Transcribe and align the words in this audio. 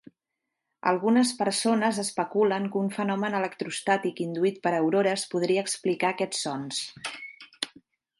Algunes 0.91 1.33
persones 1.41 1.99
especulen 2.03 2.65
que 2.75 2.79
un 2.85 2.89
fenomen 2.95 3.37
electroestàtic 3.41 4.23
induït 4.25 4.57
per 4.65 4.73
aurores 4.79 5.27
podria 5.35 5.67
explicar 5.69 6.11
aquests 6.15 6.43
sons. 6.47 6.81